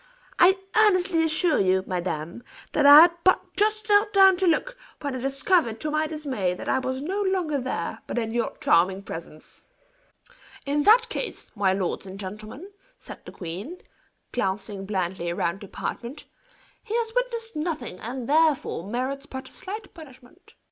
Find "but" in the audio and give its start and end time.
3.23-3.55, 8.07-8.17, 19.27-19.49